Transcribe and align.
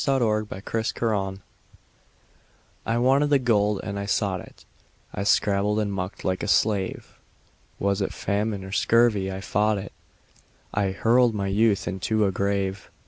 The 0.03 0.03
Spell 0.03 0.35
of 0.35 0.49
the 0.49 0.95
Yukon 0.95 1.43
I 2.87 2.97
wanted 2.97 3.29
the 3.29 3.37
gold, 3.37 3.81
and 3.83 3.99
I 3.99 4.07
sought 4.07 4.41
it, 4.41 4.65
I 5.13 5.21
scrabbled 5.21 5.79
and 5.79 5.93
mucked 5.93 6.25
like 6.25 6.41
a 6.41 6.47
slave. 6.47 7.19
Was 7.77 8.01
it 8.01 8.11
famine 8.11 8.63
or 8.63 8.71
scurvy 8.71 9.31
I 9.31 9.41
fought 9.41 9.77
it; 9.77 9.93
I 10.73 10.89
hurled 10.89 11.35
my 11.35 11.45
youth 11.49 11.87
into 11.87 12.25
a 12.25 12.31
grave. 12.31 12.89